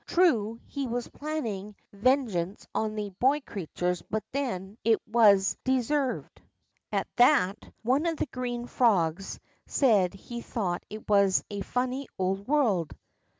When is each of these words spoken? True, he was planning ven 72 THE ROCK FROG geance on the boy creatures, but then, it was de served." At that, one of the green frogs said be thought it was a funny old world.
True, 0.07 0.59
he 0.65 0.87
was 0.87 1.07
planning 1.09 1.75
ven 1.93 2.03
72 2.03 2.03
THE 2.03 2.09
ROCK 2.09 2.15
FROG 2.15 2.33
geance 2.33 2.67
on 2.73 2.95
the 2.95 3.09
boy 3.19 3.39
creatures, 3.41 4.01
but 4.09 4.23
then, 4.31 4.77
it 4.83 4.99
was 5.07 5.57
de 5.63 5.79
served." 5.83 6.41
At 6.91 7.07
that, 7.17 7.71
one 7.83 8.07
of 8.07 8.17
the 8.17 8.25
green 8.25 8.65
frogs 8.65 9.39
said 9.67 10.13
be 10.27 10.41
thought 10.41 10.81
it 10.89 11.07
was 11.07 11.43
a 11.51 11.61
funny 11.61 12.07
old 12.17 12.47
world. 12.47 12.95